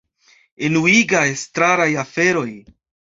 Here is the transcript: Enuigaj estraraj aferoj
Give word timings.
Enuigaj 0.69 1.25
estraraj 1.33 1.87
aferoj 2.05 2.49